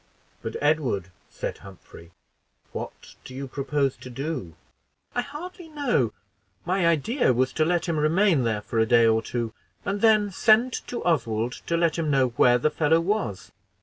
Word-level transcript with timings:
"But, 0.41 0.55
Edward," 0.61 1.11
said 1.29 1.59
Humphrey, 1.59 2.09
"what 2.71 3.13
do 3.23 3.35
you 3.35 3.47
propose 3.47 3.95
to 3.97 4.09
do?" 4.09 4.55
"I 5.13 5.21
hardly 5.21 5.69
know; 5.69 6.11
my 6.65 6.87
idea 6.87 7.33
was 7.33 7.53
to 7.53 7.65
let 7.65 7.85
him 7.85 7.99
remain 7.99 8.43
there 8.43 8.61
for 8.63 8.79
a 8.79 8.85
day 8.87 9.05
or 9.05 9.21
two, 9.21 9.53
and 9.85 10.01
then 10.01 10.31
send 10.31 10.73
to 10.87 11.03
Oswald 11.03 11.51
to 11.67 11.77
let 11.77 11.99
him 11.99 12.09
know 12.09 12.29
where 12.29 12.57
the 12.57 12.71
fellow 12.71 12.99
was." 12.99 13.51